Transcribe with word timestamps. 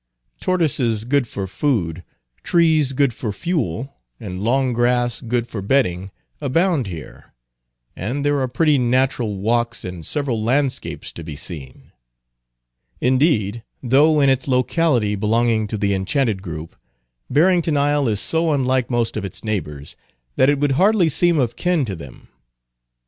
Tortoises 0.39 1.03
good 1.05 1.27
for 1.27 1.45
food, 1.45 2.03
trees 2.41 2.91
good 2.93 3.13
for 3.13 3.31
fuel, 3.31 3.97
and 4.19 4.41
long 4.43 4.73
grass 4.73 5.21
good 5.21 5.45
for 5.47 5.61
bedding, 5.61 6.09
abound 6.41 6.87
here, 6.87 7.35
and 7.95 8.25
there 8.25 8.39
are 8.39 8.47
pretty 8.47 8.79
natural 8.79 9.35
walks, 9.37 9.85
and 9.85 10.03
several 10.03 10.41
landscapes 10.43 11.11
to 11.11 11.23
be 11.23 11.35
seen. 11.35 11.91
Indeed, 12.99 13.61
though 13.83 14.19
in 14.19 14.29
its 14.31 14.47
locality 14.47 15.13
belonging 15.13 15.67
to 15.67 15.77
the 15.77 15.93
Enchanted 15.93 16.41
group, 16.41 16.75
Barrington 17.29 17.77
Isle 17.77 18.07
is 18.07 18.19
so 18.19 18.51
unlike 18.53 18.89
most 18.89 19.15
of 19.15 19.23
its 19.23 19.43
neighbors, 19.43 19.95
that 20.35 20.49
it 20.49 20.57
would 20.59 20.71
hardly 20.81 21.09
seem 21.09 21.37
of 21.37 21.55
kin 21.55 21.85
to 21.85 21.95
them. 21.95 22.27